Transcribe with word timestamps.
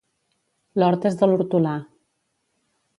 L'hort 0.83 1.05
és 1.11 1.19
de 1.21 1.31
l'hortolà. 1.31 1.77